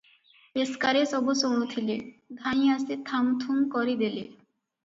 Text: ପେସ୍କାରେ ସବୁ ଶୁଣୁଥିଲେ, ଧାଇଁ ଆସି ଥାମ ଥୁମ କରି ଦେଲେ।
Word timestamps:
ପେସ୍କାରେ 0.57 1.03
ସବୁ 1.11 1.35
ଶୁଣୁଥିଲେ, 1.41 1.97
ଧାଇଁ 2.41 2.73
ଆସି 2.77 2.99
ଥାମ 3.11 3.35
ଥୁମ 3.45 3.67
କରି 3.77 3.97
ଦେଲେ। 4.03 4.29